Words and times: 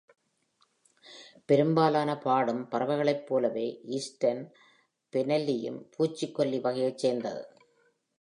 பெரும்பாலான 1.45 2.17
பாடும் 2.17 2.63
பறவைகளைப் 2.71 3.25
போலவே, 3.25 3.79
ஈஸ்டர்ன் 3.83 4.41
பொனெல்லியும் 5.13 5.79
பூச்சிக்கொல்லி 5.95 6.61
வகையைச் 6.61 6.97
சேர்ந்தது. 6.97 7.43